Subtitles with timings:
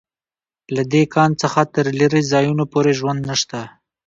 [0.75, 3.59] له دې کان څخه تر لېرې ځایونو پورې ژوند نشته